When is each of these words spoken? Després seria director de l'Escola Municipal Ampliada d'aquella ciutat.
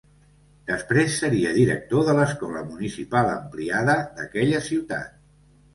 Després 0.69 1.17
seria 1.23 1.51
director 1.59 2.03
de 2.09 2.15
l'Escola 2.21 2.65
Municipal 2.73 3.33
Ampliada 3.37 4.01
d'aquella 4.19 4.67
ciutat. 4.73 5.19